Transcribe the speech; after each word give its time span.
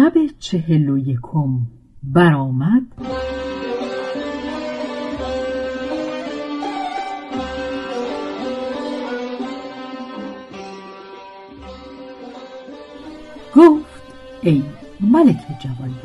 شب 0.00 0.12
چهل 0.38 0.88
و 0.88 0.98
یکم 0.98 1.58
برآمد. 2.02 2.82
گفت 13.56 14.02
ای 14.42 14.62
ملک 15.00 15.36
جوانبخت 15.60 16.04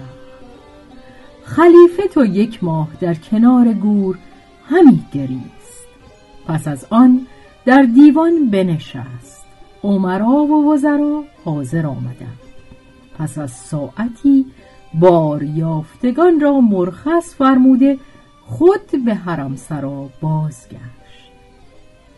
خلیفه 1.43 2.07
تو 2.13 2.25
یک 2.25 2.63
ماه 2.63 2.89
در 2.99 3.13
کنار 3.13 3.73
گور 3.73 4.17
همی 4.65 5.05
گریست. 5.13 5.87
پس 6.47 6.67
از 6.67 6.87
آن 6.89 7.27
در 7.65 7.81
دیوان 7.81 8.49
بنشست. 8.49 9.45
عمرا 9.83 10.29
و 10.29 10.73
وزرا 10.73 11.23
حاضر 11.45 11.85
آمدند. 11.85 12.44
پس 13.17 13.37
از 13.37 13.51
ساعتی 13.51 14.45
بار 14.93 15.43
یافتگان 15.43 16.39
را 16.39 16.61
مرخص 16.61 17.35
فرموده 17.35 17.97
خود 18.41 19.05
به 19.05 19.15
حرم 19.15 19.55
سرا 19.55 20.09
بازگشت. 20.21 21.31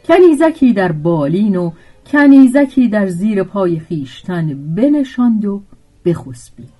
کنیزکی 0.06 0.73
در 0.73 0.92
بالین 0.92 1.56
و 1.56 1.72
کنیزکی 2.06 2.88
در 2.88 3.08
زیر 3.08 3.44
پای 3.44 3.80
خیشتن 3.80 4.76
بنشاند 4.76 5.45
و 5.45 5.61
بخسبید. 6.05 6.77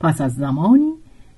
پس 0.00 0.20
از 0.20 0.34
زمانی 0.34 0.92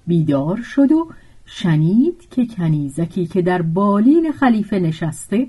بیدار 0.06 0.56
شد 0.62 0.92
و 0.92 1.08
شنید 1.44 2.28
که 2.30 2.46
کنیزکی 2.46 3.26
که 3.26 3.42
در 3.42 3.62
بالین 3.62 4.32
خلیفه 4.32 4.78
نشسته 4.78 5.48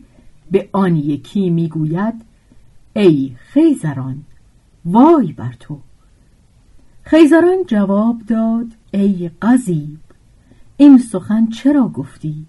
به 0.52 0.70
آن 0.72 0.96
یکی 0.96 1.50
می‌گوید 1.50 2.14
ای 2.96 3.32
خیزران 3.38 4.24
وای 4.86 5.34
بر 5.34 5.54
تو! 5.60 5.80
خیزران 7.04 7.58
جواب 7.68 8.22
داد 8.28 8.68
ای 8.92 9.32
قضیب 9.42 10.00
این 10.78 10.98
سخن 10.98 11.48
چرا 11.48 11.88
گفتی؟ 11.88 12.46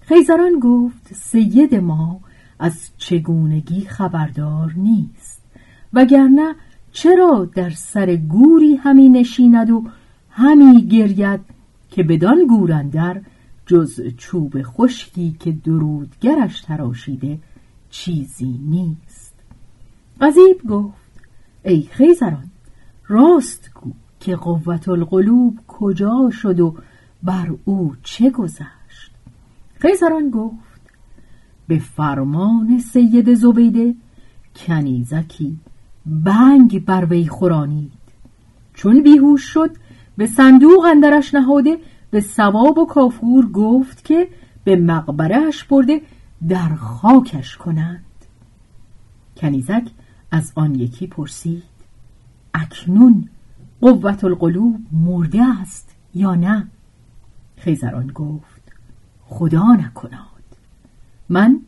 خیزران 0.00 0.58
گفت 0.60 1.14
سید 1.14 1.74
ما 1.74 2.20
از 2.58 2.90
چگونگی 2.98 3.80
خبردار 3.84 4.72
نیست 4.76 5.42
وگرنه 5.92 6.54
چرا 6.92 7.50
در 7.54 7.70
سر 7.70 8.16
گوری 8.16 8.76
همی 8.76 9.08
نشیند 9.08 9.70
و 9.70 9.84
همی 10.30 10.86
گرید 10.86 11.40
که 11.90 12.02
بدان 12.02 12.46
گورندر 12.46 13.20
جز 13.66 14.00
چوب 14.16 14.62
خشکی 14.62 15.36
که 15.40 15.52
درودگرش 15.52 16.60
تراشیده 16.60 17.38
چیزی 17.90 18.60
نیست 18.62 19.34
قضیب 20.20 20.66
گفت 20.68 21.20
ای 21.64 21.82
خیزران 21.82 22.51
راست 23.06 23.70
گو 23.74 23.92
که 24.20 24.36
قوت 24.36 24.88
القلوب 24.88 25.58
کجا 25.68 26.30
شد 26.30 26.60
و 26.60 26.74
بر 27.22 27.54
او 27.64 27.94
چه 28.02 28.30
گذشت. 28.30 29.10
قیصران 29.80 30.30
گفت 30.30 30.80
به 31.68 31.78
فرمان 31.78 32.78
سید 32.78 33.34
زبیده 33.34 33.94
کنیزکی 34.56 35.58
بنگ 36.06 36.84
بر 36.84 37.04
وی 37.04 37.26
خورانید. 37.26 37.92
چون 38.74 39.02
بیهوش 39.02 39.42
شد 39.42 39.70
به 40.16 40.26
صندوق 40.26 40.84
اندرش 40.84 41.34
نهاده 41.34 41.78
به 42.10 42.20
سواب 42.20 42.78
و 42.78 42.86
کافور 42.86 43.46
گفت 43.46 44.04
که 44.04 44.28
به 44.64 44.76
مقبرهش 44.76 45.64
برده 45.64 46.02
در 46.48 46.74
خاکش 46.74 47.56
کنند. 47.56 48.04
کنیزک 49.36 49.84
از 50.30 50.52
آن 50.54 50.74
یکی 50.74 51.06
پرسید 51.06 51.71
اکنون 52.54 53.28
قوت 53.80 54.24
القلوب 54.24 54.80
مرده 54.92 55.42
است 55.60 55.96
یا 56.14 56.34
نه؟ 56.34 56.68
خیزران 57.56 58.06
گفت 58.06 58.72
خدا 59.24 59.72
نکناد 59.72 60.22
من 61.28 61.60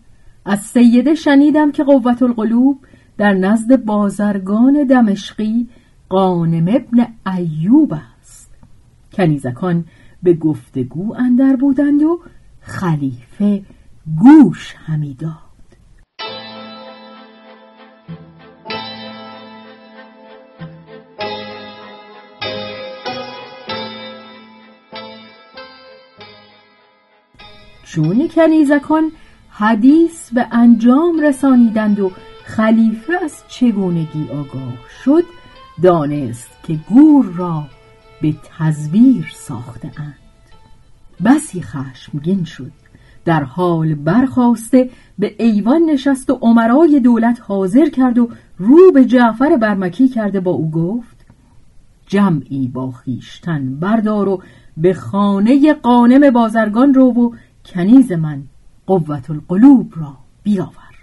از 0.45 0.61
سیده 0.61 1.15
شنیدم 1.15 1.73
که 1.73 1.85
قوت 1.85 2.23
القلوب 2.23 2.79
در 3.17 3.33
نزد 3.33 3.85
بازرگان 3.85 4.87
دمشقی 4.91 5.69
قانم 6.09 6.69
ابن 6.69 7.07
ایوب 7.37 7.95
است. 8.21 8.51
کنیزکان 9.13 9.85
به 10.23 10.35
گفتگو 10.35 11.15
اندر 11.15 11.57
بودند 11.57 12.03
و 12.03 12.21
خلیفه 12.61 13.63
گوش 14.17 14.75
همی 14.79 15.15
چون 27.85 28.29
کنیزکان 28.29 29.13
حدیث 29.51 30.33
به 30.33 30.47
انجام 30.53 31.21
رسانیدند 31.21 32.01
و 32.01 32.11
خلیفه 32.45 33.13
از 33.25 33.43
چگونگی 33.49 34.29
آگاه 34.33 34.75
شد 35.05 35.25
دانست 35.83 36.49
که 36.63 36.79
گور 36.89 37.25
را 37.25 37.65
به 38.23 38.35
تزویر 38.59 39.33
ساخته 39.35 39.91
اند 39.97 40.15
بسی 41.25 41.63
خشمگین 41.63 42.45
شد 42.45 42.73
در 43.25 43.45
حال 43.45 43.95
برخواسته 43.95 44.91
به 45.19 45.35
ایوان 45.39 45.83
نشست 45.83 46.31
و 46.31 46.39
عمرای 46.43 47.01
دولت 47.01 47.41
حاضر 47.43 47.89
کرد 47.89 48.19
و 48.19 48.29
رو 48.59 48.93
به 48.93 49.05
جعفر 49.05 49.57
برمکی 49.57 50.09
کرده 50.09 50.41
با 50.41 50.51
او 50.51 50.71
گفت 50.71 51.27
جمعی 52.07 52.69
با 52.69 52.91
خیشتن 52.91 53.77
بردار 53.81 54.29
و 54.29 54.43
به 54.77 54.95
خانه 54.95 55.73
قانم 55.73 56.31
بازرگان 56.31 56.95
رو 56.95 57.05
و 57.05 57.31
کنیز 57.65 58.13
من 58.13 58.43
قوت 58.87 59.31
القلوب 59.31 59.93
را 59.97 60.17
بیاور. 60.43 60.95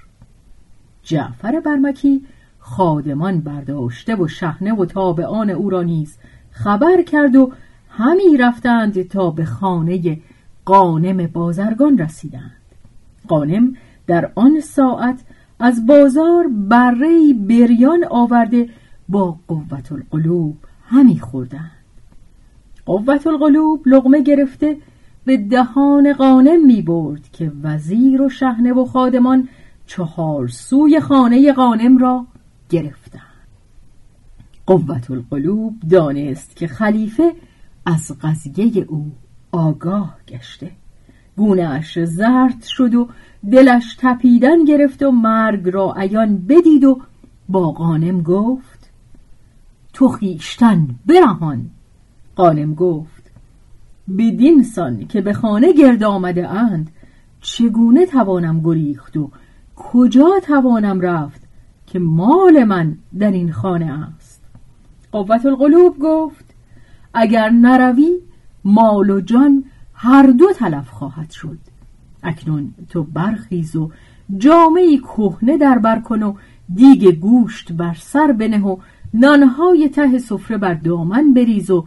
جعفر 1.04 1.60
برمکی 1.60 2.22
خادمان 2.60 3.40
برداشته 3.40 4.16
و 4.16 4.28
شهنه 4.28 4.74
و 4.74 4.86
تابعان 4.86 5.50
او 5.50 5.70
را 5.70 5.84
نیز 5.84 6.18
خبر 6.52 7.02
کرد 7.02 7.36
و 7.36 7.52
همی 7.90 8.38
رفتند 8.38 9.08
تا 9.08 9.30
به 9.32 9.46
خانه 9.46 10.20
قانم 10.66 11.28
بازرگان 11.28 11.98
رسیدند. 11.98 12.58
قانم 13.28 13.76
در 14.08 14.32
آن 14.36 14.60
ساعت 14.60 15.20
از 15.60 15.86
بازار 15.86 16.48
بره 16.48 17.34
بریان 17.34 18.06
آورده 18.10 18.70
با 19.10 19.40
قوت 19.48 19.92
القلوب 19.92 20.58
همی 20.86 21.20
خوردند. 21.20 21.72
قوت 22.86 23.28
القلوب 23.28 23.82
لغمه 23.86 24.22
گرفته 24.22 24.78
به 25.26 25.38
دهان 25.38 26.14
قانم 26.14 26.66
می 26.66 26.82
برد 26.82 27.30
که 27.32 27.52
وزیر 27.64 28.22
و 28.22 28.30
شهنه 28.30 28.74
و 28.74 28.86
خادمان 28.86 29.50
چهار 29.88 30.48
سوی 30.48 31.00
خانه 31.00 31.54
قانم 31.54 31.98
را 31.98 32.26
گرفتند. 32.70 33.22
قوت 34.66 35.12
القلوب 35.12 35.76
دانست 35.90 36.56
که 36.56 36.68
خلیفه 36.68 37.34
از 37.86 38.12
قضیه 38.22 38.86
او 38.88 39.12
آگاه 39.52 40.18
گشته. 40.28 40.72
گونهاش 41.38 42.04
زرد 42.04 42.64
شد 42.64 42.96
و 42.96 43.08
دلش 43.52 43.98
تپیدن 44.00 44.66
گرفت 44.66 45.04
و 45.04 45.12
مرگ 45.12 45.70
را 45.70 45.94
عیان 45.98 46.38
بدید 46.38 46.84
و 46.84 47.02
با 47.50 47.72
قانم 47.72 48.22
گفت 48.22 48.90
تو 49.94 50.08
خیشتن 50.08 50.88
برهان. 51.06 51.70
قانم 52.36 52.74
گفت 52.74 53.11
بدین 54.18 54.64
سان 54.64 55.08
که 55.08 55.22
به 55.22 55.34
خانه 55.34 55.74
گرد 55.74 56.04
آمده 56.04 56.50
اند. 56.50 56.92
چگونه 57.42 58.06
توانم 58.06 58.62
گریخت 58.62 59.18
و 59.18 59.30
کجا 59.76 60.30
توانم 60.44 61.02
رفت 61.02 61.42
که 61.88 62.00
مال 62.00 62.64
من 62.64 62.98
در 63.20 63.32
این 63.32 63.52
خانه 63.52 64.10
است؟ 64.16 64.42
قوت 65.12 65.46
القلوب 65.46 66.00
گفت 66.00 66.46
اگر 67.14 67.50
نروی 67.50 68.18
مال 68.64 69.10
و 69.10 69.22
جان 69.22 69.64
هر 69.94 70.28
دو 70.28 70.54
تلف 70.54 70.90
خواهد 70.90 71.32
شد. 71.32 71.58
اکنون 72.24 72.74
تو 72.90 73.04
برخیز 73.04 73.76
و 73.76 73.92
جامعی 74.38 74.98
کهنه 74.98 75.58
در 75.58 75.80
بر 75.80 76.00
کن 76.00 76.24
و 76.24 76.34
دیگ 76.74 77.20
گوشت 77.20 77.72
بر 77.72 77.94
سر 78.00 78.32
بنه 78.32 78.60
و 78.60 78.78
نانهای 79.14 79.90
ته 79.90 80.20
سفره 80.20 80.58
بر 80.58 80.74
دامن 80.74 81.34
بریز 81.34 81.72
و 81.72 81.86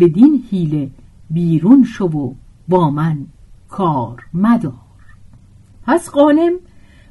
بدین 0.00 0.44
حیله 0.50 0.90
بیرون 1.32 1.84
شو 1.84 2.04
و 2.04 2.34
با 2.68 2.90
من 2.90 3.26
کار 3.68 4.22
مدار. 4.34 4.72
پس 5.86 6.10
قانم 6.10 6.52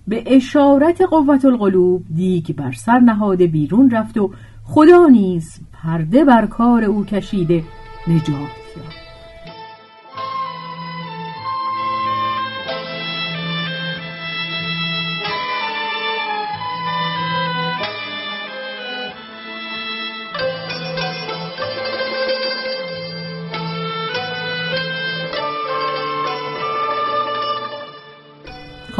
به 0.08 0.24
اشارت 0.26 1.02
قوت 1.02 1.46
القلوب 1.46 2.06
دیگ 2.16 2.56
بر 2.56 2.72
سر 2.72 3.00
نهاده 3.00 3.48
بیرون 3.48 3.90
رفت 3.90 4.18
و 4.18 4.32
خدا 4.64 5.08
نیز 5.08 5.60
پرده 5.74 6.26
بر 6.26 6.46
کار 6.46 6.84
او 6.84 7.06
کشیده 7.06 7.64
نجات 8.08 8.61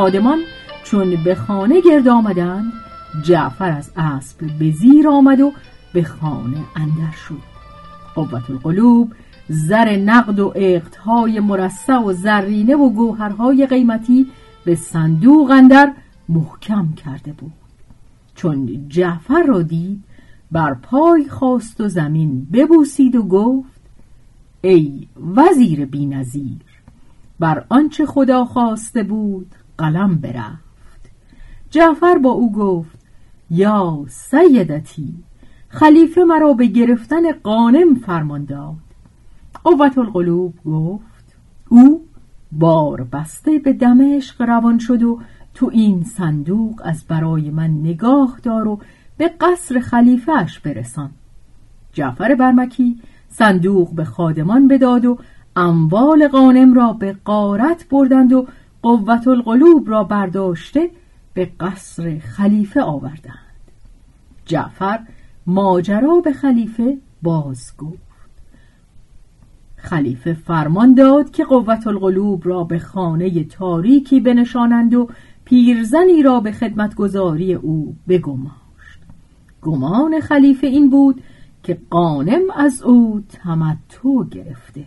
خادمان 0.02 0.40
چون 0.84 1.24
به 1.24 1.36
خانه 1.36 1.82
گرد 1.82 2.08
آمدند 2.08 2.72
جعفر 3.24 3.72
از 3.72 3.92
اسب 3.98 4.58
به 4.60 4.72
زیر 4.72 5.08
آمد 5.08 5.42
و 5.42 5.52
به 5.94 6.04
خانه 6.04 6.58
اندر 6.76 7.12
شد. 7.28 7.42
قوت 8.16 8.50
القلوب 8.50 9.14
زر 9.50 9.96
نقد 9.96 10.40
و 10.40 10.54
اقتهای 10.56 11.40
مرصع 11.40 11.98
و 11.98 12.14
زرینه 12.14 12.76
و 12.76 12.90
گوهرهای 12.90 13.66
قیمتی 13.66 14.28
به 14.66 14.76
صندوق 14.76 15.52
اندر 15.52 15.94
محکم 16.30 16.94
کرده 16.94 17.34
بود. 17.34 17.54
چون 18.36 18.90
جعفر 18.90 19.44
را 19.44 19.62
دید 19.62 20.04
بر 20.52 20.74
پای 20.74 21.30
خواست 21.30 21.82
و 21.82 21.88
زمین 21.88 22.48
ببوسید 22.54 23.16
و 23.16 23.24
گفت 23.24 23.82
ای 24.62 25.08
وزیر 25.36 25.86
بینظیر 25.86 26.58
بر 27.40 27.66
آنچه 27.70 28.06
خدا 28.06 28.46
خواسته 28.46 29.04
بود 29.04 29.56
قلم 29.78 30.16
برفت. 30.16 31.12
جعفر 31.70 32.18
با 32.18 32.30
او 32.30 32.52
گفت 32.52 33.00
یا 33.50 34.06
سیدتی 34.10 35.14
خلیفه 35.70 36.24
مرا 36.24 36.54
به 36.54 36.66
گرفتن 36.66 37.32
قانم 37.32 37.96
فرمان 37.96 38.46
داد. 38.46 38.76
قوت 39.64 39.98
القلوب 39.98 40.54
گفت 40.66 41.36
او 41.70 42.06
بار 42.52 43.04
بسته 43.04 43.60
به 43.60 43.74
دمشق 43.74 44.42
روان 44.42 44.80
شد 44.80 45.04
و 45.04 45.20
تو 45.54 45.70
این 45.74 46.04
صندوق 46.04 46.82
از 46.84 47.04
برای 47.08 47.50
من 47.50 47.70
نگاه 47.70 48.40
دار 48.44 48.68
و 48.68 48.80
به 49.18 49.28
قصر 49.28 49.80
خلیفهش 49.80 50.60
برسان. 50.60 51.10
جعفر 51.94 52.36
برمکی 52.36 53.00
صندوق 53.30 53.96
به 53.96 54.04
خادمان 54.04 54.68
بداد 54.68 55.06
و 55.06 55.18
اموال 55.56 56.28
قانم 56.28 56.74
را 56.74 56.94
به 56.94 57.16
قارت 57.26 57.90
بردند 57.90 58.34
و 58.34 58.48
قوت 58.82 59.28
القلوب 59.28 59.90
را 59.90 60.04
برداشته 60.04 60.92
به 61.34 61.52
قصر 61.60 62.20
خلیفه 62.20 62.82
آوردند. 62.82 63.38
جعفر 64.46 65.00
ماجرا 65.48 66.20
به 66.20 66.34
خلیفه 66.34 66.98
باز 67.22 67.74
گفت 67.78 68.12
خلیفه 69.76 70.34
فرمان 70.34 70.94
داد 70.94 71.32
که 71.32 71.44
قوت 71.44 71.88
القلوب 71.88 72.48
را 72.48 72.64
به 72.64 72.80
خانه 72.80 73.44
تاریکی 73.44 74.20
بنشانند 74.20 74.94
و 74.94 75.10
پیرزنی 75.46 76.24
را 76.24 76.40
به 76.40 76.52
خدمتگذاری 76.52 77.54
او 77.54 77.96
بگماشت. 78.08 79.00
گمان 79.62 80.20
خلیفه 80.20 80.68
این 80.68 80.90
بود 80.90 81.24
که 81.64 81.78
قانم 81.90 82.42
از 82.56 82.82
او 82.84 83.24
تمتع 83.30 84.24
گرفته. 84.32 84.86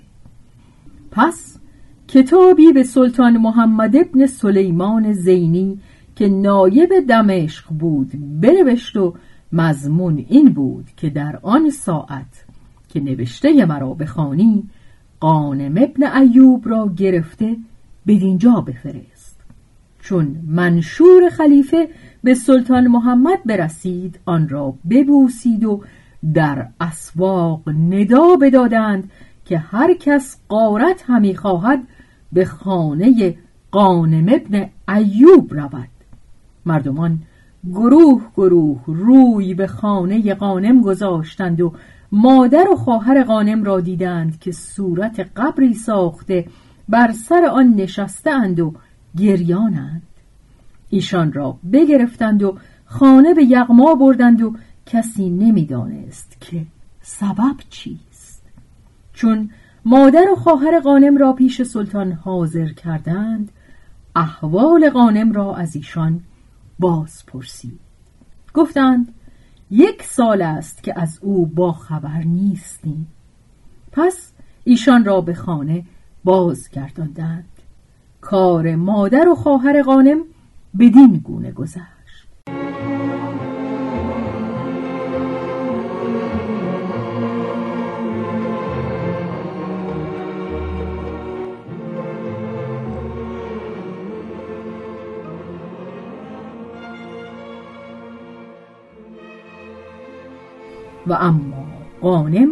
پس 1.11 1.58
کتابی 2.09 2.73
به 2.73 2.83
سلطان 2.83 3.37
محمد 3.37 3.97
ابن 3.97 4.27
سلیمان 4.27 5.12
زینی 5.12 5.79
که 6.17 6.29
نایب 6.29 6.91
دمشق 7.09 7.69
بود 7.69 8.12
بنوشت 8.41 8.97
و 8.97 9.15
مضمون 9.53 10.25
این 10.29 10.53
بود 10.53 10.87
که 10.97 11.11
در 11.11 11.39
آن 11.43 11.71
ساعت 11.71 12.45
که 12.89 13.01
نوشته 13.01 13.65
مرا 13.65 13.95
بخوانی 13.95 14.62
قانم 15.21 15.75
ابن 15.77 16.17
ایوب 16.17 16.69
را 16.69 16.91
گرفته 16.97 17.56
بدینجا 18.06 18.53
بفرست. 18.53 19.41
چون 20.01 20.37
منشور 20.47 21.29
خلیفه 21.31 21.89
به 22.25 22.35
سلطان 22.35 22.87
محمد 22.87 23.39
برسید 23.45 24.19
آن 24.25 24.49
را 24.49 24.75
ببوسید 24.91 25.65
و 25.65 25.83
در 26.35 26.67
اسواق 26.81 27.69
ندا 27.69 28.37
بدادند 28.43 29.11
که 29.44 29.58
هر 29.58 29.94
کس 29.94 30.37
قارت 30.49 31.05
همی 31.06 31.37
خواهد 31.37 31.82
به 32.32 32.44
خانه 32.44 33.36
قانم 33.70 34.27
ابن 34.29 34.69
ایوب 34.89 35.55
رود. 35.55 35.89
مردمان 36.67 37.19
گروه 37.72 38.22
گروه 38.36 38.81
روی 38.86 39.55
به 39.55 39.67
خانه 39.67 40.34
قانم 40.34 40.81
گذاشتند 40.81 41.60
و 41.60 41.72
مادر 42.13 42.69
و 42.72 42.77
خواهر 42.77 43.22
قانم 43.22 43.65
را 43.65 43.81
دیدند 43.81 44.39
که 44.41 44.53
صورت 44.53 45.31
قبری 45.36 45.74
ساخته 45.74 46.46
بر 46.89 47.13
سر 47.13 47.44
آن 47.44 47.74
نشسته 47.74 48.31
اند 48.31 48.60
و 48.60 48.74
گریانند. 49.17 50.03
ایشان 50.91 51.32
را 51.32 51.58
بگرفتند 51.72 52.43
و 52.43 52.58
خانه 52.84 53.34
به 53.34 53.44
یغما 53.44 53.94
بردند 53.94 54.43
و 54.43 54.55
کسی 54.86 55.31
نمی‌دانست 55.31 56.36
که 56.41 56.63
سبب 57.03 57.56
چیست. 57.70 58.14
چون 59.15 59.51
مادر 59.85 60.31
و 60.33 60.37
خواهر 60.37 60.81
قانم 60.81 61.17
را 61.17 61.33
پیش 61.33 61.63
سلطان 61.63 62.13
حاضر 62.13 62.69
کردند 62.69 63.53
احوال 64.17 64.91
قانم 64.91 65.33
را 65.33 65.56
از 65.56 65.77
ایشان 65.77 66.21
باز 66.79 67.27
پرسید 67.27 67.81
گفتند 68.55 69.15
یک 69.71 70.03
سال 70.03 70.43
است 70.43 70.83
که 70.83 71.01
از 71.01 71.19
او 71.23 71.47
با 71.47 71.73
خبر 71.73 72.23
نیستیم. 72.23 73.06
پس 73.93 74.33
ایشان 74.65 75.05
را 75.05 75.21
به 75.21 75.35
خانه 75.35 75.85
بازگرداندند. 76.25 77.49
کار 78.21 78.77
مادر 78.77 79.29
و 79.29 79.35
خواهر 79.35 79.83
قانم 79.83 80.25
بدین 80.79 81.21
گونه 81.25 81.53
گذشت 81.53 81.94
و 101.06 101.13
اما 101.13 101.67
قانم 102.01 102.49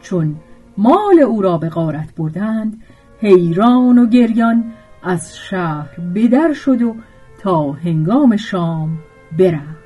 چون 0.00 0.36
مال 0.76 1.20
او 1.26 1.42
را 1.42 1.58
به 1.58 1.68
غارت 1.68 2.14
بردند 2.14 2.82
حیران 3.20 3.98
و 3.98 4.06
گریان 4.06 4.64
از 5.02 5.36
شهر 5.36 6.00
بدر 6.14 6.52
شد 6.52 6.82
و 6.82 6.96
تا 7.38 7.72
هنگام 7.72 8.36
شام 8.36 8.98
برفت. 9.38 9.84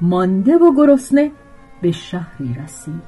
مانده 0.00 0.58
و 0.58 0.72
گرسنه 0.76 1.30
به 1.82 1.92
شهری 1.92 2.56
رسید. 2.64 3.02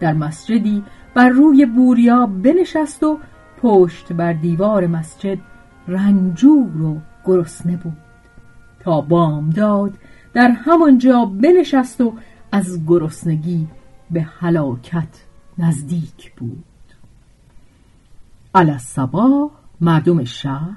در 0.00 0.12
مسجدی 0.12 0.84
بر 1.14 1.28
روی 1.28 1.66
بوریا 1.66 2.26
بنشست 2.26 3.02
و 3.02 3.18
پشت 3.62 4.12
بر 4.12 4.32
دیوار 4.32 4.86
مسجد 4.86 5.38
رنجور 5.88 6.82
و 6.82 6.96
گرسنه 7.24 7.76
بود. 7.76 7.96
تا 8.80 9.00
بامداد 9.00 9.92
در 10.34 10.48
همانجا 10.48 11.24
بنشست 11.24 12.00
و 12.00 12.14
از 12.52 12.86
گرسنگی 12.86 13.66
به 14.10 14.22
هلاکت 14.22 15.24
نزدیک 15.58 16.32
بود. 16.36 16.64
علی 18.54 18.76
مردم 19.80 20.24
شهر 20.24 20.76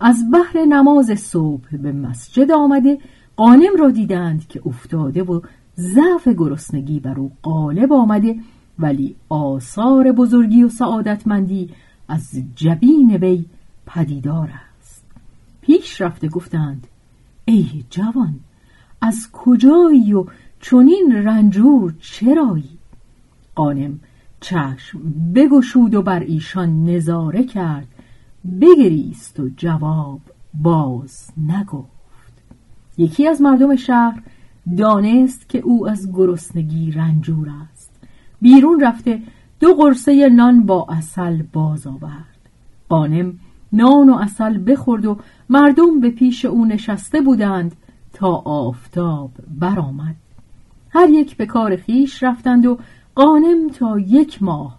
از 0.00 0.24
بحر 0.32 0.64
نماز 0.64 1.06
صبح 1.06 1.76
به 1.76 1.92
مسجد 1.92 2.50
آمده 2.50 2.98
قانم 3.36 3.76
را 3.78 3.90
دیدند 3.90 4.48
که 4.48 4.62
افتاده 4.66 5.22
و 5.22 5.40
ضعف 5.78 6.28
گرسنگی 6.28 7.00
بر 7.00 7.18
او 7.20 7.32
غالب 7.42 7.92
آمده 7.92 8.36
ولی 8.78 9.16
آثار 9.28 10.12
بزرگی 10.12 10.62
و 10.62 10.68
سعادتمندی 10.68 11.70
از 12.08 12.42
جبین 12.54 13.16
وی 13.16 13.44
پدیدار 13.86 14.50
است. 14.80 15.04
پیش 15.60 16.00
رفته 16.00 16.28
گفتند 16.28 16.86
ای 17.44 17.84
جوان 17.90 18.40
از 19.00 19.28
کجایی 19.32 20.14
و 20.14 20.24
چنین 20.60 21.12
رنجور 21.12 21.94
چرایی؟ 22.00 22.78
قانم 23.54 24.00
چشم 24.40 24.98
بگشود 25.34 25.94
و 25.94 26.02
بر 26.02 26.20
ایشان 26.20 26.84
نظاره 26.84 27.44
کرد. 27.44 27.88
بگریست 28.60 29.40
و 29.40 29.48
جواب 29.56 30.20
باز 30.54 31.30
نگفت. 31.48 31.88
یکی 32.98 33.28
از 33.28 33.42
مردم 33.42 33.76
شهر 33.76 34.22
دانست 34.76 35.48
که 35.48 35.58
او 35.58 35.88
از 35.88 36.12
گرسنگی 36.12 36.90
رنجور 36.90 37.48
است. 37.72 37.90
بیرون 38.40 38.80
رفته 38.80 39.22
دو 39.60 39.74
قرصه 39.74 40.28
نان 40.28 40.66
با 40.66 40.86
اصل 40.88 41.42
باز 41.52 41.86
آورد. 41.86 42.38
قانم 42.88 43.38
نان 43.72 44.10
و 44.10 44.14
اصل 44.14 44.72
بخورد 44.72 45.06
و 45.06 45.18
مردم 45.48 46.00
به 46.00 46.10
پیش 46.10 46.44
او 46.44 46.64
نشسته 46.64 47.20
بودند 47.20 47.76
تا 48.12 48.34
آفتاب 48.34 49.30
برآمد. 49.60 50.16
هر 50.98 51.10
یک 51.10 51.36
به 51.36 51.46
کار 51.46 51.76
خیش 51.76 52.22
رفتند 52.22 52.66
و 52.66 52.78
قانم 53.14 53.68
تا 53.68 53.98
یک 53.98 54.42
ماه 54.42 54.78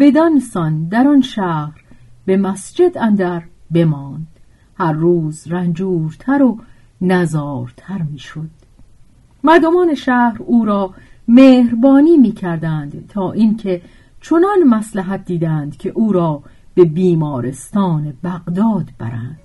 بدان 0.00 0.40
سان 0.40 0.88
در 0.88 1.08
آن 1.08 1.20
شهر 1.20 1.84
به 2.26 2.36
مسجد 2.36 2.98
اندر 2.98 3.42
بماند. 3.70 4.26
هر 4.74 4.92
روز 4.92 5.46
رنجورتر 5.46 6.42
و 6.42 6.58
نزارتر 7.00 8.02
می‌شد. 8.12 8.50
مردمان 9.44 9.94
شهر 9.94 10.36
او 10.42 10.64
را 10.64 10.94
مهربانی 11.28 12.16
می 12.16 12.32
کردند 12.32 13.06
تا 13.08 13.32
اینکه 13.32 13.82
چنان 14.20 14.62
مسلحت 14.68 15.24
دیدند 15.24 15.76
که 15.76 15.90
او 15.90 16.12
را 16.12 16.42
به 16.74 16.84
بیمارستان 16.84 18.12
بغداد 18.24 18.88
برند. 18.98 19.38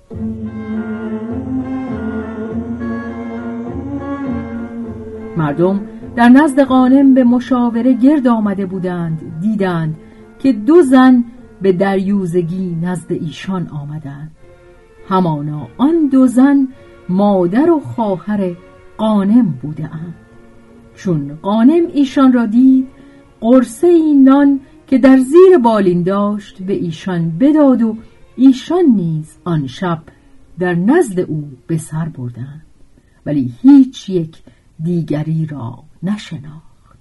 مردم 5.36 5.80
در 6.16 6.28
نزد 6.28 6.60
قانم 6.60 7.14
به 7.14 7.24
مشاوره 7.24 7.92
گرد 7.92 8.26
آمده 8.26 8.66
بودند 8.66 9.40
دیدند 9.40 9.96
که 10.38 10.52
دو 10.52 10.82
زن 10.82 11.24
به 11.62 11.72
دریوزگی 11.72 12.76
نزد 12.82 13.12
ایشان 13.12 13.68
آمدند. 13.68 14.30
همانا 15.08 15.68
آن 15.78 16.08
دو 16.12 16.26
زن 16.26 16.68
مادر 17.08 17.70
و 17.70 17.80
خواهر 17.80 18.56
قانم 18.96 19.58
بودند. 19.62 20.14
چون 20.94 21.38
قانم 21.42 21.86
ایشان 21.94 22.32
را 22.32 22.46
دید 22.46 22.88
قرصه 23.40 24.14
نان 24.14 24.60
که 24.86 24.98
در 24.98 25.16
زیر 25.16 25.58
بالین 25.58 26.02
داشت 26.02 26.62
به 26.62 26.72
ایشان 26.72 27.32
بداد 27.40 27.82
و 27.82 27.96
ایشان 28.36 28.84
نیز 28.96 29.36
آن 29.44 29.66
شب 29.66 30.02
در 30.58 30.74
نزد 30.74 31.20
او 31.20 31.50
به 31.66 31.76
سر 31.78 32.08
بردند. 32.08 32.62
ولی 33.26 33.52
هیچ 33.62 34.10
یک 34.10 34.42
دیگری 34.82 35.46
را 35.46 35.78
نشناخت. 36.02 36.98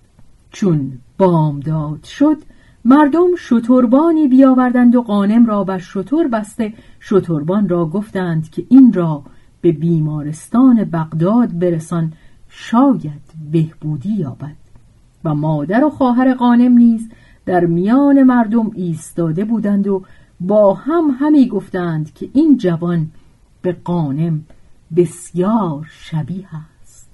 چون 0.51 0.91
بامداد 1.17 2.03
شد 2.03 2.37
مردم 2.85 3.35
شتربانی 3.37 4.27
بیاوردند 4.27 4.95
و 4.95 5.01
قانم 5.01 5.45
را 5.45 5.63
بر 5.63 5.79
شتر 5.79 6.27
بسته. 6.27 6.73
شتربان 7.01 7.69
را 7.69 7.85
گفتند 7.85 8.49
که 8.49 8.65
این 8.69 8.93
را 8.93 9.23
به 9.61 9.71
بیمارستان 9.71 10.83
بغداد 10.83 11.59
برسان 11.59 12.13
شاید 12.49 13.21
بهبودی 13.51 14.13
یابد. 14.13 14.55
و 15.23 15.35
مادر 15.35 15.83
و 15.83 15.89
خواهر 15.89 16.33
قانم 16.33 16.77
نیز 16.77 17.09
در 17.45 17.65
میان 17.65 18.23
مردم 18.23 18.71
ایستاده 18.75 19.45
بودند 19.45 19.87
و 19.87 20.03
با 20.39 20.73
هم 20.73 21.17
همی 21.19 21.47
گفتند 21.47 22.13
که 22.13 22.29
این 22.33 22.57
جوان 22.57 23.07
به 23.61 23.75
قانم 23.83 24.43
بسیار 24.95 25.89
شبیه 25.91 26.47
است. 26.81 27.09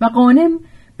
و 0.00 0.04
قانم 0.04 0.50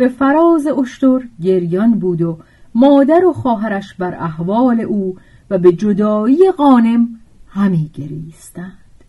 به 0.02 0.08
فراز 0.08 0.66
اشتر 0.66 1.28
گریان 1.42 1.98
بود 1.98 2.22
و 2.22 2.38
مادر 2.74 3.24
و 3.24 3.32
خواهرش 3.32 3.94
بر 3.94 4.14
احوال 4.14 4.80
او 4.80 5.16
و 5.50 5.58
به 5.58 5.72
جدایی 5.72 6.50
قانم 6.56 7.08
همی 7.48 7.90
گریستند. 7.94 9.04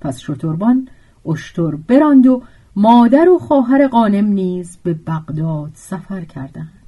پس 0.00 0.18
شتربان 0.18 0.88
اشتر 1.26 1.70
براند 1.70 2.26
و 2.26 2.42
مادر 2.76 3.28
و 3.28 3.38
خواهر 3.38 3.88
قانم 3.88 4.26
نیز 4.26 4.78
به 4.82 4.94
بغداد 4.94 5.70
سفر 5.74 6.20
کردند. 6.20 6.82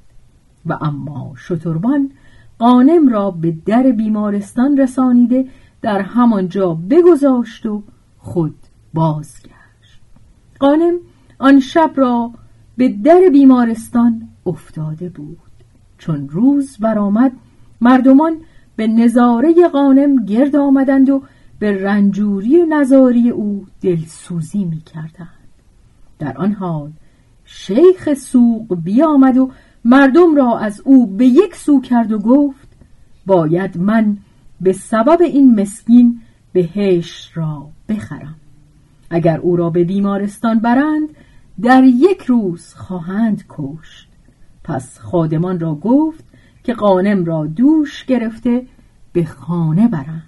و 0.65 0.77
اما 0.81 1.33
شتربان 1.37 2.11
قانم 2.59 3.07
را 3.07 3.31
به 3.31 3.55
در 3.65 3.83
بیمارستان 3.83 4.77
رسانیده 4.77 5.47
در 5.81 6.01
همانجا 6.01 6.73
بگذاشت 6.73 7.65
و 7.65 7.83
خود 8.17 8.55
بازگشت. 8.93 10.01
قانم 10.59 10.93
آن 11.39 11.59
شب 11.59 11.91
را 11.95 12.31
به 12.79 12.89
در 12.89 13.21
بیمارستان 13.31 14.27
افتاده 14.45 15.09
بود 15.09 15.37
چون 15.97 16.29
روز 16.29 16.77
برآمد 16.77 17.31
مردمان 17.81 18.37
به 18.75 18.87
نظاره 18.87 19.67
قانم 19.73 20.25
گرد 20.25 20.55
آمدند 20.55 21.09
و 21.09 21.23
به 21.59 21.83
رنجوری 21.83 22.57
و 22.57 22.65
نظاری 22.65 23.29
او 23.29 23.65
دلسوزی 23.81 24.63
می 24.63 24.81
کردند. 24.81 25.47
در 26.19 26.37
آن 26.37 26.51
حال 26.51 26.91
شیخ 27.45 28.13
سوق 28.13 28.77
بیامد 28.83 29.37
و 29.37 29.51
مردم 29.85 30.35
را 30.35 30.59
از 30.59 30.81
او 30.85 31.07
به 31.07 31.25
یک 31.25 31.55
سو 31.55 31.81
کرد 31.81 32.11
و 32.11 32.19
گفت 32.19 32.67
باید 33.25 33.77
من 33.77 34.17
به 34.61 34.73
سبب 34.73 35.21
این 35.21 35.61
مسکین 35.61 36.21
بهش 36.53 37.31
را 37.33 37.69
بخرم 37.89 38.35
اگر 39.09 39.37
او 39.37 39.55
را 39.55 39.69
به 39.69 39.83
بیمارستان 39.83 40.59
برند 40.59 41.09
در 41.61 41.83
یک 41.83 42.21
روز 42.21 42.73
خواهند 42.73 43.43
کشت. 43.49 44.09
پس 44.63 44.99
خادمان 44.99 45.59
را 45.59 45.75
گفت 45.75 46.23
که 46.63 46.73
قانم 46.73 47.25
را 47.25 47.45
دوش 47.45 48.05
گرفته 48.05 48.65
به 49.13 49.25
خانه 49.25 49.87
برند. 49.87 50.23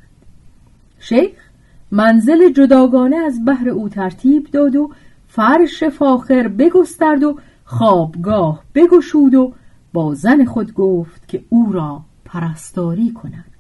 شیخ 1.00 1.50
منزل 1.92 2.52
جداگانه 2.54 3.16
از 3.16 3.46
بحر 3.46 3.70
او 3.70 3.90
ترتیب 3.90 4.48
داد 4.52 4.76
و 4.76 4.92
فرش 5.28 5.84
فاخر 5.84 6.48
بگسترد 6.48 7.24
و 7.24 7.40
خوابگاه 7.66 8.64
بگشود 8.76 9.36
و 9.36 9.54
با 9.94 10.14
زن 10.14 10.46
خود 10.46 10.74
گفت 10.74 11.28
که 11.28 11.44
او 11.50 11.72
را 11.72 12.02
پرستاری 12.26 13.12
کند. 13.12 13.52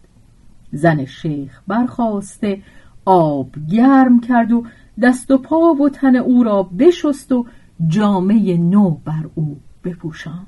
زن 0.71 1.05
شیخ 1.05 1.61
برخواسته 1.67 2.61
آب 3.05 3.49
گرم 3.71 4.19
کرد 4.19 4.51
و 4.51 4.65
دست 5.01 5.31
و 5.31 5.37
پا 5.37 5.73
و 5.73 5.89
تن 5.89 6.15
او 6.15 6.43
را 6.43 6.63
بشست 6.63 7.31
و 7.31 7.45
جامعه 7.87 8.57
نو 8.57 8.89
بر 8.89 9.29
او 9.35 9.59
بپوشاند. 9.83 10.47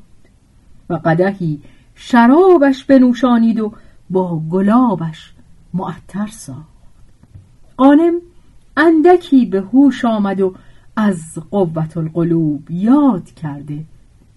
و 0.89 0.93
قدهی 0.93 1.61
شرابش 1.95 2.83
بنوشانید 2.83 3.59
و 3.59 3.73
با 4.09 4.39
گلابش 4.39 5.33
معطر 5.73 6.27
ساخت. 6.27 6.73
قانم 7.77 8.13
اندکی 8.77 9.45
به 9.45 9.61
هوش 9.61 10.05
آمد 10.05 10.41
و 10.41 10.55
از 10.95 11.37
قوت 11.51 11.97
القلوب 11.97 12.71
یاد 12.71 13.25
کرده 13.25 13.85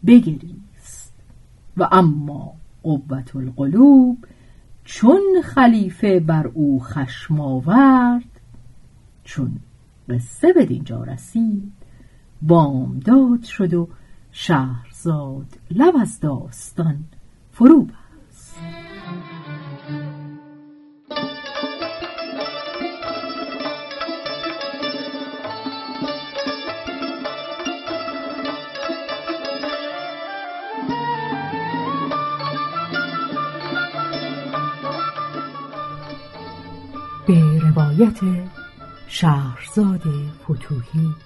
بگریست. 0.06 1.12
و 1.76 1.88
اما 1.92 2.52
قوت 2.82 3.36
القلوب 3.36 4.26
چون 4.84 5.22
خلیفه 5.44 6.20
بر 6.20 6.46
او 6.46 6.80
خشم 6.82 7.40
آورد 7.40 8.40
چون 9.24 9.56
قصه 10.08 10.52
به 10.52 10.66
دینجا 10.66 11.04
رسید. 11.04 11.72
بامداد 12.46 13.42
شد 13.42 13.74
و 13.74 13.88
شهرزاد 14.32 15.46
لب 15.70 15.94
از 16.00 16.20
داستان 16.20 17.04
فرو 17.52 17.82
بست. 17.82 18.56
به 37.26 37.58
روایت 37.58 38.20
شهرزاد 39.08 40.02
فتوهی 40.44 41.25